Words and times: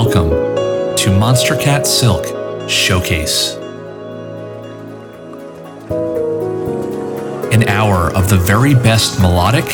Welcome 0.00 0.30
to 0.30 1.10
Monstercat 1.10 1.84
Silk 1.84 2.24
Showcase. 2.70 3.56
An 7.52 7.68
hour 7.68 8.12
of 8.14 8.28
the 8.28 8.36
very 8.36 8.74
best 8.74 9.20
melodic 9.20 9.64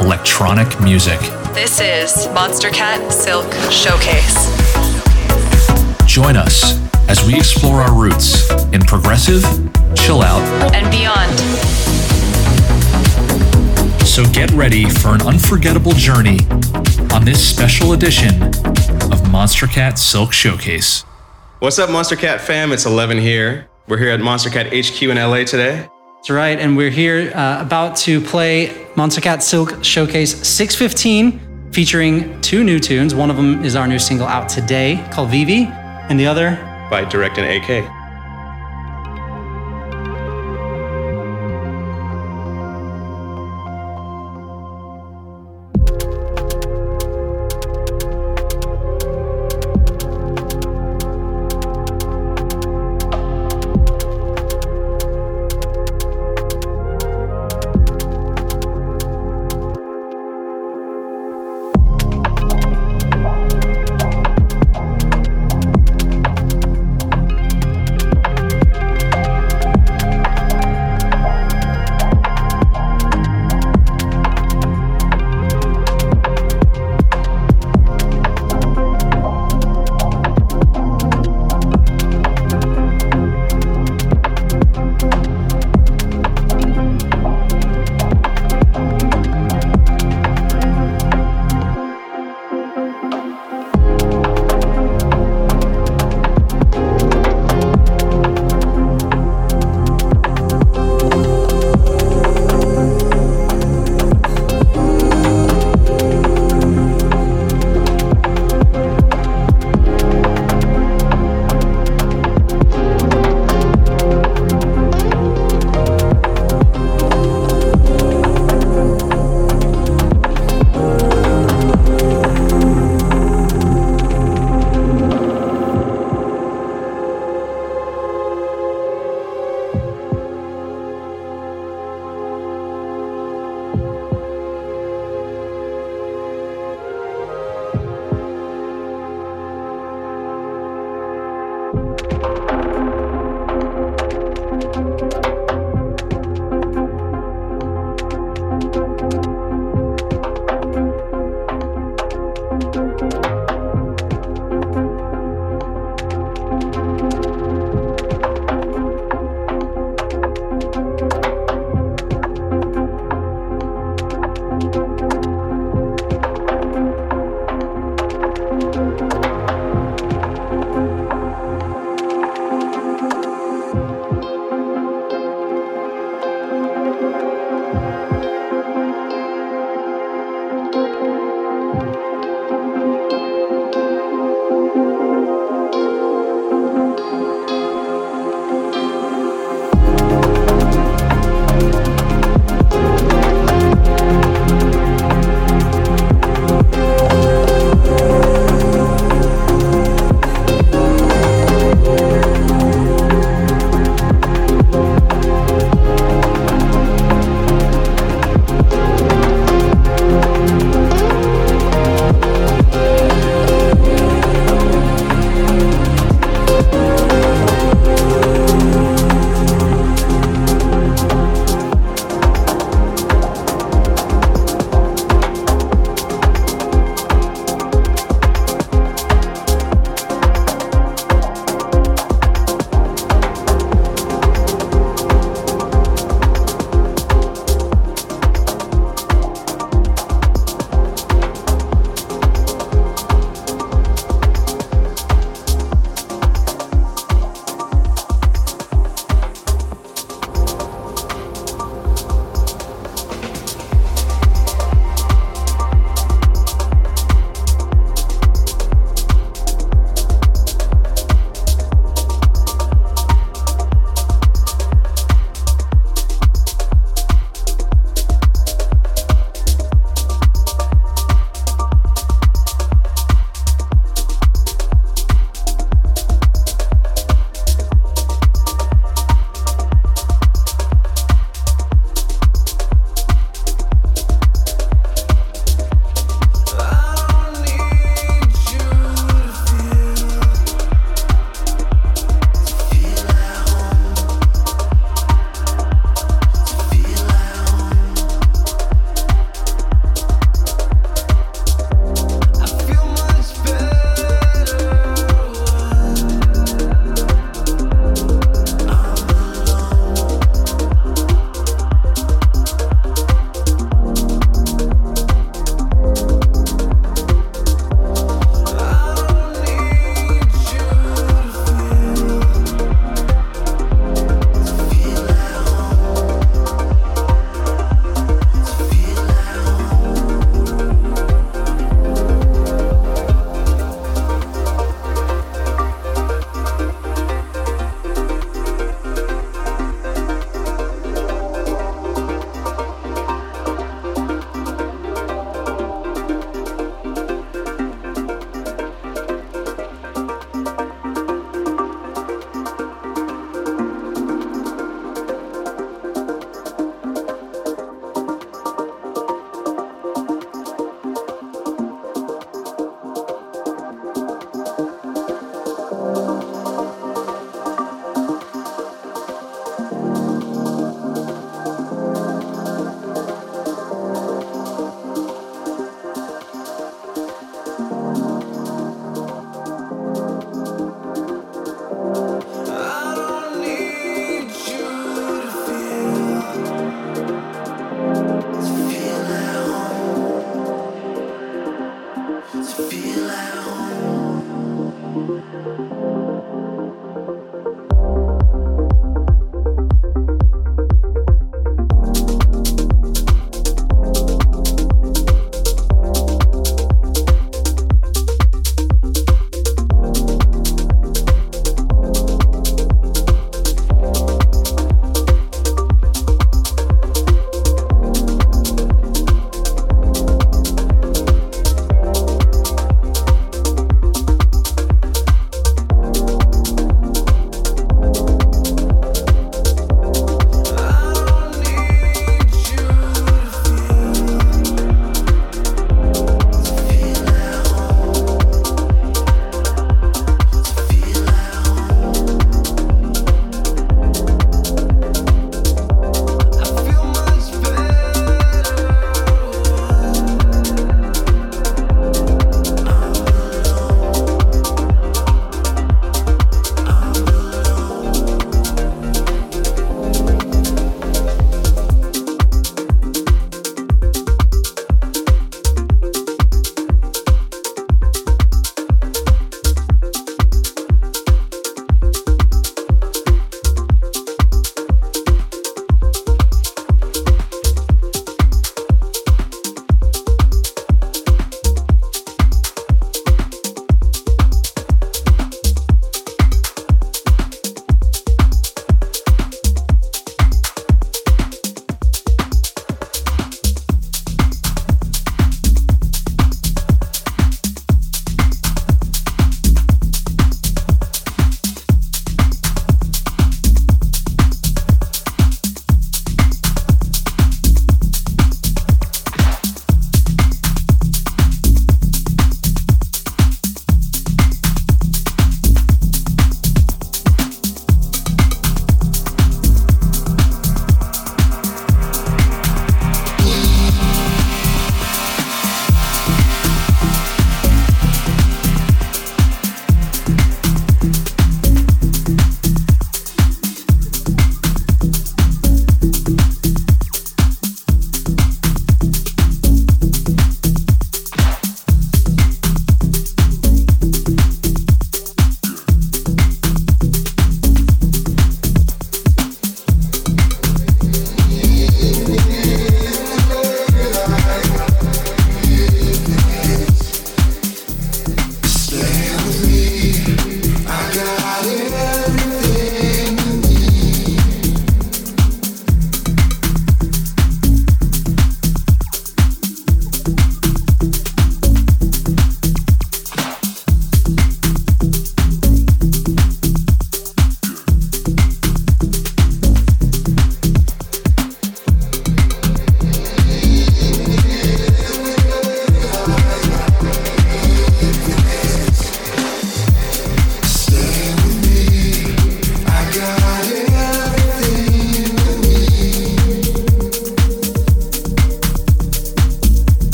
electronic 0.00 0.80
music. 0.80 1.20
This 1.54 1.78
is 1.78 2.26
Monstercat 2.34 3.12
Silk 3.12 3.46
Showcase. 3.70 4.34
Join 6.12 6.36
us 6.36 6.76
as 7.08 7.24
we 7.24 7.36
explore 7.36 7.82
our 7.82 7.94
roots 7.94 8.50
in 8.72 8.80
progressive, 8.80 9.44
chill 9.94 10.22
out, 10.22 10.42
and 10.74 10.90
beyond. 10.90 11.38
So 14.04 14.24
get 14.32 14.50
ready 14.50 14.90
for 14.90 15.14
an 15.14 15.22
unforgettable 15.22 15.92
journey 15.92 16.40
on 17.12 17.24
this 17.24 17.48
special 17.48 17.92
edition 17.92 18.71
of 19.12 19.20
Monstercat 19.24 19.98
Silk 19.98 20.32
Showcase. 20.32 21.02
What's 21.58 21.78
up, 21.78 21.90
Monstercat 21.90 22.40
fam? 22.40 22.72
It's 22.72 22.86
Elevven 22.86 23.20
here. 23.20 23.68
We're 23.86 23.98
here 23.98 24.08
at 24.08 24.20
Monstercat 24.20 24.68
HQ 24.72 25.02
in 25.02 25.16
LA 25.18 25.44
today. 25.44 25.86
That's 26.16 26.30
right, 26.30 26.58
and 26.58 26.78
we're 26.78 26.88
here 26.88 27.30
uh, 27.34 27.60
about 27.60 27.94
to 27.96 28.22
play 28.22 28.68
Monstercat 28.94 29.42
Silk 29.42 29.84
Showcase 29.84 30.34
615, 30.48 31.72
featuring 31.72 32.40
two 32.40 32.64
new 32.64 32.80
tunes. 32.80 33.14
One 33.14 33.28
of 33.28 33.36
them 33.36 33.62
is 33.62 33.76
our 33.76 33.86
new 33.86 33.98
single 33.98 34.26
out 34.26 34.48
today 34.48 35.06
called 35.12 35.28
Vivi, 35.28 35.66
and 36.08 36.18
the 36.18 36.26
other 36.26 36.56
by 36.90 37.04
Direct 37.04 37.36
and 37.36 37.46
AK. 37.46 38.01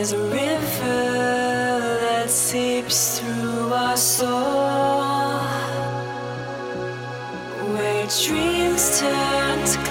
There's 0.00 0.12
a 0.12 0.18
river 0.18 1.98
that 2.00 2.30
seeps 2.30 3.18
through 3.18 3.72
our 3.72 3.96
soul 3.96 5.40
where 7.74 8.06
dreams 8.06 9.00
turn 9.00 9.64
to 9.66 9.89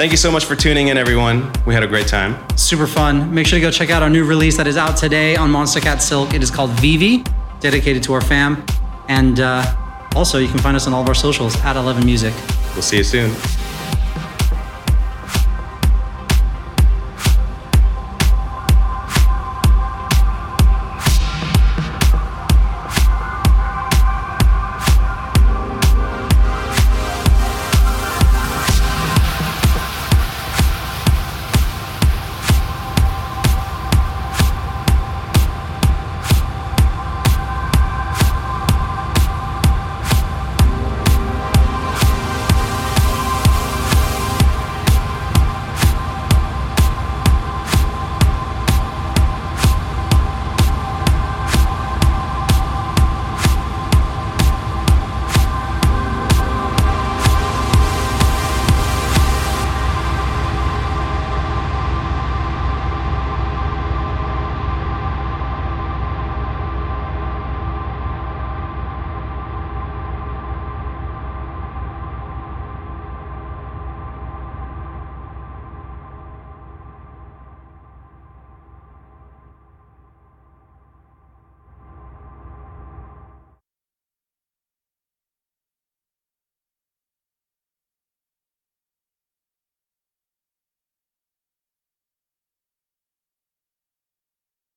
Thank 0.00 0.12
you 0.12 0.16
so 0.16 0.32
much 0.32 0.46
for 0.46 0.56
tuning 0.56 0.88
in, 0.88 0.96
everyone. 0.96 1.52
We 1.66 1.74
had 1.74 1.82
a 1.82 1.86
great 1.86 2.06
time. 2.06 2.34
Super 2.56 2.86
fun. 2.86 3.34
Make 3.34 3.46
sure 3.46 3.58
to 3.58 3.60
go 3.60 3.70
check 3.70 3.90
out 3.90 4.02
our 4.02 4.08
new 4.08 4.24
release 4.24 4.56
that 4.56 4.66
is 4.66 4.78
out 4.78 4.96
today 4.96 5.36
on 5.36 5.50
Monstercat 5.50 6.00
Silk. 6.00 6.32
It 6.32 6.42
is 6.42 6.50
called 6.50 6.70
Vivi, 6.80 7.22
dedicated 7.60 8.02
to 8.04 8.14
our 8.14 8.22
fam. 8.22 8.64
And 9.08 9.40
uh, 9.40 9.62
also, 10.16 10.38
you 10.38 10.48
can 10.48 10.58
find 10.58 10.74
us 10.74 10.86
on 10.86 10.94
all 10.94 11.02
of 11.02 11.08
our 11.08 11.14
socials 11.14 11.54
at 11.56 11.76
Elevven 11.76 12.06
Music. 12.06 12.32
We'll 12.72 12.80
see 12.80 12.96
you 12.96 13.04
soon. 13.04 13.30